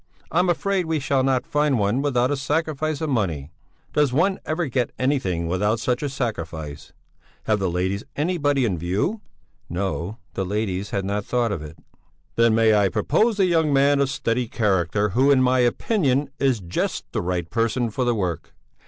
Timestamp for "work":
18.15-18.55